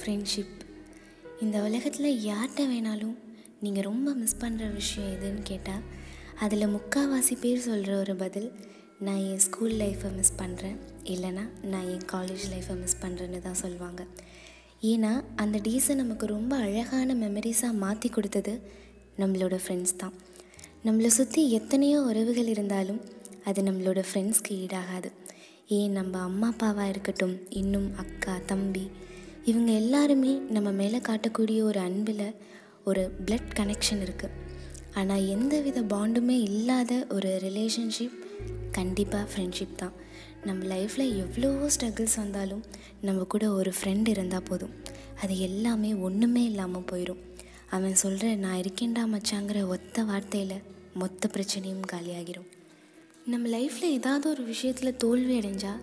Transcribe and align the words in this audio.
Friendship 0.00 0.54
இந்த 1.40 1.62
உலகத்தில் 1.62 2.20
யார்கிட்ட 2.26 2.62
வேணாலும் 2.68 3.16
நீங்கள் 3.60 3.82
ரொம்ப 3.82 4.14
மிஸ் 4.14 4.40
பண்ணுற 4.40 4.72
விஷயம் 4.72 5.12
எதுன்னு 5.12 5.42
கேட்டால் 5.42 5.82
அதில் 6.40 6.72
முக்கால்வாசி 6.74 7.34
பேர் 7.40 7.60
சொல்கிற 7.60 7.98
ஒரு 7.98 8.16
பதில் 8.16 8.52
நான் 8.98 9.16
என் 9.16 9.38
ஸ்கூல் 9.38 9.70
லைஃப்பை 9.70 10.14
மிஸ் 10.14 10.38
பண்ணுறேன் 10.38 10.76
இல்லைனா 11.04 11.44
நான் 11.62 11.88
என் 11.88 12.06
காலேஜ் 12.12 12.44
லைஃப்பை 12.50 12.76
மிஸ் 12.76 13.00
பண்ணுறேன்னு 13.02 13.40
தான் 13.40 13.60
சொல்லுவாங்க 13.62 14.02
ஏன்னா 14.82 15.22
அந்த 15.36 15.58
டேஸை 15.58 15.94
நமக்கு 15.94 16.26
ரொம்ப 16.26 16.56
அழகான 16.56 17.14
மெமரிஸாக 17.14 17.72
மாற்றி 17.72 18.08
கொடுத்தது 18.08 18.54
நம்மளோட 19.18 19.58
ஃப்ரெண்ட்ஸ் 19.66 19.96
தான். 19.96 20.12
நம்மளை 20.84 21.06
சுற்றி 21.06 21.50
எத்தனையோ 21.50 22.00
உறவுகள் 22.00 22.46
இருந்தாலும் 22.46 23.00
அது 23.44 23.62
நம்மளோட 23.62 24.04
ஃப்ரெண்ட்ஸ்க்கு 24.12 24.52
ஈடாகாது. 24.64 25.10
ஏன் 25.68 25.92
நம்ம 25.92 26.18
அம்மா 26.18 26.52
அப்பாவாக 26.52 26.88
இருக்கட்டும் 26.88 27.36
இன்னும் 27.50 27.94
அக்கா 27.96 28.38
தம்பி 28.46 28.90
இவங்க 29.44 29.72
எல்லாருமே 29.72 30.32
நம்ம 30.50 30.70
மேலே 30.72 30.98
காட்டக்கூடிய 30.98 31.62
ஒரு 31.62 31.80
அன்பில் 31.80 32.34
ஒரு 32.84 33.02
பிளட் 33.26 33.50
கனெக்ஷன் 33.56 34.02
இருக்குது 34.04 34.36
ஆனால் 34.94 35.26
எந்த 35.26 35.60
வித 35.60 35.82
பாண்டுமே 35.82 36.36
இல்லாத 36.48 37.06
ஒரு 37.10 37.30
ரிலேஷன்ஷிப் 37.42 38.16
கண்டிப்பாக 38.70 39.26
ஃப்ரெண்ட்ஷிப் 39.30 39.74
தான். 39.76 39.92
நம்ம 40.44 40.64
லைஃப்பில் 40.64 41.16
எவ்வளவோ 41.16 41.66
ஸ்ட்ரகிள்ஸ் 41.66 42.16
வந்தாலும் 42.16 42.64
நம்ம 43.00 43.24
கூட 43.24 43.50
ஒரு 43.50 43.72
ஃப்ரெண்ட் 43.78 44.08
இருந்தால் 44.08 44.42
போதும். 44.42 44.74
அது 45.22 45.38
எல்லாமே 45.38 45.94
ஒன்றுமே 45.94 46.44
இல்லாமல் 46.44 46.88
போயிடும் 46.92 47.22
அவன் 47.70 47.94
சொல்கிற 47.94 48.34
நான் 48.34 48.60
இருக்கேன்டா 48.60 49.04
மச்சாங்கிற 49.14 49.66
ஒத்த 49.66 50.02
வார்த்தையில் 50.02 50.62
மொத்த 50.94 51.28
பிரச்சனையும் 51.32 51.86
காலியாகிடும் 51.92 52.48
நம்ம 53.24 53.48
லைஃப்பில் 53.48 53.94
ஏதாவது 53.98 54.30
ஒரு 54.30 54.42
விஷயத்தில் 54.44 54.96
தோல்வி 54.96 55.38
அடைஞ்சால் 55.38 55.80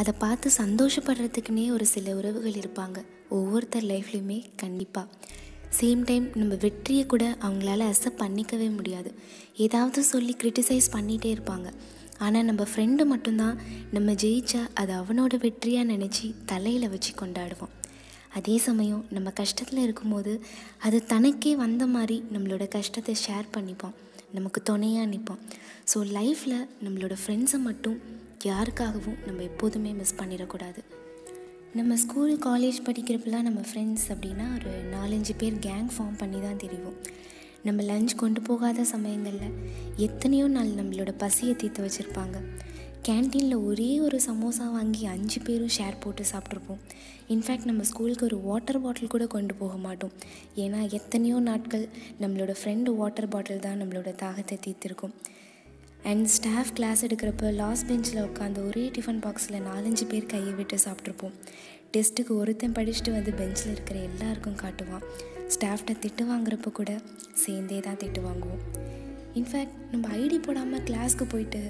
அதை 0.00 0.12
பார்த்து 0.24 0.48
சந்தோஷப்படுறதுக்குனே 0.62 1.64
ஒரு 1.76 1.86
சில 1.94 2.14
உறவுகள் 2.20 2.58
இருப்பாங்க. 2.62 2.98
ஒவ்வொருத்தர் 3.36 3.86
லைஃப்லையுமே 3.92 4.38
கண்டிப்பாக 4.62 5.06
சேம் 5.78 6.02
டைம் 6.08 6.26
நம்ம 6.40 6.54
வெற்றியை 6.64 7.04
கூட 7.12 7.24
அவங்களால 7.46 7.86
அக்செப்ட் 7.90 8.20
பண்ணிக்கவே 8.22 8.68
முடியாது. 8.76 9.10
ஏதாவது 9.64 10.00
சொல்லி 10.12 10.34
க்ரிட்டிசைஸ் 10.42 10.88
பண்ணிகிட்டே 10.96 11.30
இருப்பாங்க. 11.36 11.68
ஆனால் 12.24 12.46
நம்ம 12.48 12.62
ஃப்ரெண்டு 12.70 13.04
மட்டும்தான் 13.12 13.56
நம்ம 13.96 14.12
ஜெயிச்சா 14.22 14.62
அது 14.80 14.92
அவனோட 15.00 15.34
வெற்றியாக 15.46 15.90
நினச்சி 15.94 16.28
தலையில் 16.52 16.92
வச்சு 16.94 17.12
கொண்டாடுவோம். 17.22 17.72
அதே 18.38 18.54
சமயம் 18.68 19.02
நம்ம 19.16 19.28
கஷ்டத்தில் 19.40 19.82
இருக்கும்போது 19.86 20.32
அது 20.86 20.98
தனக்கே 21.12 21.52
வந்த 21.64 21.84
மாதிரி 21.96 22.16
நம்மளோட 22.34 22.64
கஷ்டத்தை 22.76 23.14
ஷேர் 23.26 23.46
பண்ணிப்போம். 23.56 23.96
நமக்கு 24.36 24.60
துணையாக 24.70 25.10
நிற்போம் 25.12 25.42
ஸோ 25.90 25.98
லைஃப்பில் 26.16 26.58
நம்மளோட 26.84 27.14
ஃப்ரெண்ட்ஸை 27.22 27.58
மட்டும் 27.68 27.98
யாருக்காகவும் 28.44 29.18
நம்ம 29.26 29.42
எப்போதுமே 29.42 29.92
மிஸ் 29.92 30.18
பண்ணிடக்கூடாது. 30.18 30.80
நம்ம 31.74 31.96
ஸ்கூல் 31.96 32.38
காலேஜ் 32.38 32.78
படிக்கிறப்பெல்லாம் 32.84 33.46
நம்ம 33.48 33.60
ஃப்ரெண்ட்ஸ் 33.60 34.06
அப்படின்னா 34.08 34.46
ஒரு 34.56 34.72
நாலஞ்சு 34.92 35.32
பேர் 35.38 35.54
கேங் 35.54 35.88
ஃபார்ம் 35.96 36.18
பண்ணி 36.18 36.40
தான் 36.40 36.56
தெரியும் 36.56 36.96
நம்ம 37.64 37.82
லஞ்ச் 37.82 38.14
கொண்டு 38.16 38.42
போகாத 38.42 38.84
சமயங்களில் 38.84 39.54
எத்தனையோ 39.96 40.48
நாள் 40.48 40.68
நம்மளோட 40.68 41.12
பசியை 41.18 41.54
தீர்த்து 41.54 41.86
வச்சுருப்பாங்க. 41.86 42.36
கேன்டீனில் 43.08 43.64
ஒரே 43.64 44.00
ஒரு 44.00 44.20
சமோசா 44.26 44.66
வாங்கி 44.70 45.04
அஞ்சு 45.04 45.40
பேரும் 45.40 45.74
ஷேர் 45.78 46.00
போட்டு 46.00 46.22
சாப்பிட்ருப்போம் 46.32 46.80
இன்ஃபேக்ட் 47.28 47.64
நம்ம 47.64 47.82
ஸ்கூலுக்கு 47.82 48.24
ஒரு 48.24 48.38
வாட்டர் 48.40 48.80
பாட்டில் 48.80 49.08
கூட 49.08 49.26
கொண்டு 49.26 49.54
போக 49.54 49.76
மாட்டோம். 49.76 50.12
ஏன்னா 50.56 50.90
எத்தனையோ 50.90 51.40
நாட்கள் 51.40 51.88
நம்மளோட 52.20 52.54
ஃப்ரெண்டு 52.62 52.96
வாட்டர் 52.96 53.28
பாட்டில் 53.28 53.60
தான் 53.60 53.80
நம்மளோட 53.82 54.12
தாகத்தை 54.22 54.58
தீர்த்திருக்கும். 54.66 55.14
அண்ட் 56.10 56.26
ஸ்டாஃப் 56.26 56.72
கிளாஸ் 56.74 57.00
எடுக்கிறப்ப 57.04 57.48
லாஸ்ட் 57.52 57.86
பெஞ்சில் 57.86 58.20
உட்காந்து 58.26 58.60
ஒரே 58.66 58.82
டிஃபன் 58.96 59.20
பாக்ஸில் 59.24 59.64
நாலஞ்சு 59.68 60.04
பேர் 60.08 60.26
கையை 60.26 60.52
விட்டு 60.52 60.76
சாப்பிட்ருப்போம். 60.76 61.32
டெஸ்ட்டுக்கு 61.94 62.32
ஒருத்தன் 62.40 62.72
படிச்சுட்டு 62.72 63.12
வந்து 63.12 63.32
பெஞ்சில் 63.32 63.72
இருக்கிற 63.72 63.98
எல்லாருக்கும் 63.98 64.58
காட்டுவான். 64.62 65.02
ஸ்டாஃப்கிட்ட 65.54 65.94
திட்டு 66.04 66.24
வாங்குறப்ப 66.28 66.70
கூட 66.72 66.92
சேர்ந்தே 67.44 67.78
தான் 67.80 67.98
திட்டு 68.02 68.20
வாங்குவோம். 68.28 68.62
இன்ஃபேக்ட் 69.34 69.74
நம்ம 69.92 70.08
ஐடி 70.16 70.38
போடாமல் 70.42 70.84
கிளாஸ்க்கு 70.90 71.26
போயிட்டு 71.28 71.62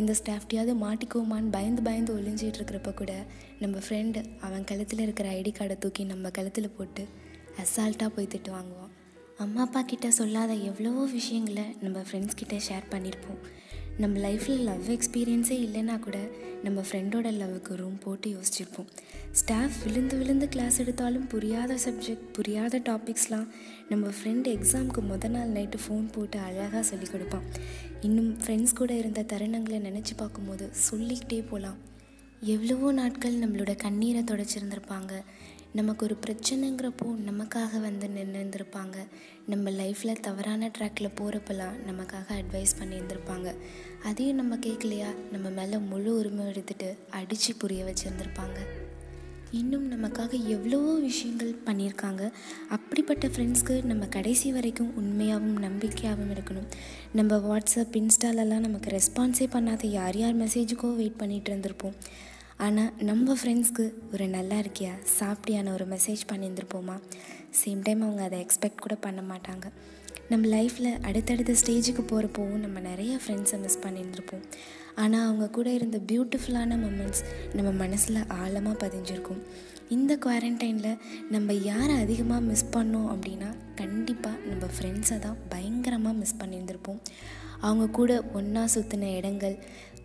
எந்த 0.00 0.14
ஸ்டாஃப்டையாவது 0.20 0.74
மாட்டிக்குவோமான்னு 0.84 1.52
பயந்து 1.56 1.82
பயந்து 1.82 2.12
ஒளிஞ்சிட்டு 2.16 2.60
இருக்கிறப்ப 2.60 2.94
கூட 2.94 3.12
நம்ம 3.60 3.76
ஃப்ரெண்டு 3.84 4.22
அவன் 4.40 4.64
கழுத்தில் 4.64 5.04
இருக்கிற 5.06 5.28
ஐடி 5.40 5.52
கார்டை 5.58 5.78
தூக்கி 5.78 6.04
நம்ம 6.04 6.30
கழுத்தில் 6.30 6.74
போட்டு 6.78 7.04
அசால்ட்டாக 7.62 8.10
போய் 8.16 8.32
திட்டு 8.34 8.52
வாங்குவான். 8.58 8.92
அம்மா 9.44 9.62
அப்பா 9.62 9.80
கிட்ட 9.82 10.10
சொல்லாத 10.10 10.52
எவ்வளவோ 10.70 11.04
விஷயங்களை 11.18 11.64
நம்ம 11.80 11.98
ஃப்ரெண்ட்ஸ் 12.08 12.40
கிட்ட 12.40 12.56
ஷேர் 12.68 12.84
பண்ணியிருப்போம் 12.90 13.40
நம்ம 13.98 14.18
லைஃப்பில் 14.18 14.62
லவ் 14.64 14.86
எக்ஸ்பீரியன்ஸே 14.88 15.56
இல்லைன்னா 15.64 15.98
கூட 15.98 16.18
நம்ம 16.62 16.80
ஃப்ரெண்டோட 16.80 17.28
லவ்வுக்கு 17.40 17.74
ரூம் 17.74 17.98
போட்டு 17.98 18.28
யோசிச்சிருப்போம். 18.30 18.88
ஸ்டாஃப் 19.32 19.76
விழுந்து 19.84 20.16
விழுந்து 20.16 20.48
கிளாஸ் 20.48 20.78
எடுத்தாலும் 20.78 21.26
புரியாத 21.26 21.74
சப்ஜெக்ட் 21.74 22.26
புரியாத 22.32 22.78
டாபிக்ஸ்லாம் 22.78 23.46
நம்ம 23.88 24.06
ஃப்ரெண்டு 24.06 24.50
எக்ஸாமுக்கு 24.56 25.02
முத 25.10 25.28
நாள் 25.28 25.48
நைட்டு 25.48 25.78
ஃபோன் 25.86 26.12
போட்டு 26.12 26.38
அழகாக 26.38 26.82
சொல்லி 26.82 27.06
கொடுப்பான். 27.06 27.42
இன்னும் 28.00 28.36
ஃப்ரெண்ட்ஸ் 28.46 28.74
கூட 28.74 28.94
இருந்த 28.94 29.22
தருணங்களை 29.22 29.80
நினச்சி 29.88 30.16
பார்க்கும்போது 30.16 30.70
சொல்லிக்கிட்டே 30.90 31.42
போகலாம் 31.42 31.92
எவ்வளவோ 32.44 32.92
நாட்கள் 32.92 33.34
நம்மளோட 33.34 33.76
கண்ணீரை 33.76 34.22
தொடச்சிருந்திருப்பாங்க. 34.22 35.12
நமக்கு 35.72 36.04
ஒரு 36.04 36.16
பிரச்சனைங்கிறப்போ 36.26 37.06
நமக்காக 37.28 37.80
வந்து 37.80 38.06
நின்றுருந்துருப்பாங்க. 38.06 38.96
நம்ம 39.46 39.70
லைஃப்பில் 39.70 40.20
தவறான 40.20 40.70
ட்ராக்கில் 40.78 41.14
போகிறப்பெல்லாம் 41.20 41.76
நமக்காக 41.90 42.36
அட்வைஸ் 42.40 42.74
பண்ணியிருந்திருப்பாங்க. 42.80 43.54
அதையும் 44.02 44.36
நம்ம 44.36 44.56
கேட்கலையா 44.56 45.10
நம்ம 45.32 45.50
மேலே 45.50 45.76
முழு 45.76 46.18
உரிமை 46.18 46.46
எடுத்துகிட்டு 46.46 46.96
அடித்து 47.10 47.54
புரிய 47.54 47.84
வச்சுருந்துருப்பாங்க. 47.84 48.58
இன்னும் 49.50 49.88
நமக்காக 49.92 50.46
எவ்வளவோ 50.46 50.94
விஷயங்கள் 50.98 51.54
பண்ணியிருக்காங்க. 51.66 52.32
அப்படிப்பட்ட 52.68 53.26
ஃப்ரெண்ட்ஸ்க்கு 53.26 53.84
நம்ம 53.84 54.06
கடைசி 54.06 54.52
வரைக்கும் 54.52 54.92
உண்மையாகவும் 55.00 55.62
நம்பிக்கையாகவும் 55.62 56.34
இருக்கணும். 56.36 56.68
நம்ம 57.12 57.36
வாட்ஸ்அப் 57.36 57.96
இன்ஸ்டாலெல்லாம் 58.02 58.66
நமக்கு 58.68 58.90
ரெஸ்பான்ஸே 58.90 59.48
பண்ணாத 59.56 59.86
யார் 59.86 60.16
யார் 60.16 60.36
மெசேஜுக்கோ 60.36 60.96
வெயிட் 60.96 61.20
பண்ணிகிட்டு 61.20 61.50
இருந்திருப்போம். 61.52 61.96
ஆனால் 62.58 62.92
நம்ம 63.02 63.34
ஃப்ரெண்ட்ஸ்க்கு 63.34 63.84
ஒரு 64.12 64.26
நல்லா 64.28 64.56
இருக்கியா? 64.58 64.92
சாப்பிட்டியான 65.20 65.72
ஒரு 65.72 65.84
மெசேஜ் 65.84 66.22
பண்ணியிருந்துருப்போமா? 66.32 66.96
சேம் 67.60 67.80
டைம் 67.82 68.02
அவங்க 68.02 68.22
அதை 68.22 68.38
எக்ஸ்பெக்ட் 68.44 68.84
கூட 68.84 68.94
பண்ண 68.94 69.22
மாட்டாங்க. 69.22 69.66
நம்ம 70.30 70.46
லைஃப்பில் 70.46 71.00
அடுத்தடுத்த 71.08 71.52
ஸ்டேஜுக்கு 71.52 72.02
போகிறப்போவும் 72.12 72.62
நம்ம 72.64 72.80
நிறைய 72.80 73.18
ஃப்ரெண்ட்ஸை 73.22 73.58
மிஸ் 73.60 73.82
பண்ணியிருந்துருப்போம். 73.86 74.44
ஆனால் 74.94 75.24
அவங்க 75.26 75.50
கூட 75.50 75.72
இருந்த 75.72 75.98
பியூட்டிஃபுல்லான 76.10 76.76
மூமெண்ட்ஸ் 76.84 77.22
நம்ம 77.54 77.70
மனசில் 77.70 78.20
ஆழமாக 78.40 78.86
பதிஞ்சிருக்கும். 78.86 79.42
இந்த 79.88 80.16
குவாரண்டைனில் 80.16 81.00
நம்ம 81.30 81.52
யாரை 81.52 81.96
அதிகமாக 81.96 82.40
மிஸ் 82.40 82.70
பண்ணோம் 82.76 83.08
அப்படின்னா 83.14 83.56
கண்டிப்பாக 83.74 84.36
நம்ம 84.50 84.66
ஃப்ரெண்ட்ஸை 84.76 85.18
தான் 85.18 85.36
பயங்கரமாக 85.48 86.16
மிஸ் 86.16 86.40
பண்ணியிருந்திருப்போம். 86.42 87.00
அவங்க 87.60 87.86
கூட 87.90 88.24
ஒன்றா 88.32 88.64
சுற்றின 88.74 89.10
இடங்கள் 89.18 89.58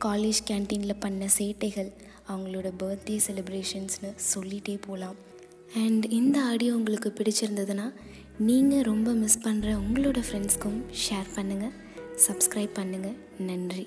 காலேஜ் 0.05 0.41
கேன்டீனில் 0.49 1.01
பண்ண 1.05 1.25
சேட்டைகள் 1.37 1.91
அவங்களோட 2.31 2.69
பர்த்டே 2.83 3.17
செலிப்ரேஷன்ஸ்னு 3.27 4.11
சொல்லிகிட்டே 4.33 4.75
போகலாம் 4.87 5.17
அண்ட் 5.83 6.05
இந்த 6.19 6.37
ஆடியோ 6.41 6.73
உங்களுக்கு 6.75 7.09
பிடிச்சிருந்ததுன்னா 7.09 7.87
நீங்கள் 8.49 8.87
ரொம்ப 8.91 9.11
மிஸ் 9.13 9.39
பண்ணுற 9.47 9.69
உங்களோட 9.83 10.19
ஃப்ரெண்ட்ஸ்க்கும் 10.27 10.79
ஷேர் 11.05 11.29
பண்ணுங்கள் 11.35 11.75
சப்ஸ்கிரைப் 12.27 12.77
பண்ணுங்கள் 12.79 13.17
நன்றி. 13.39 13.85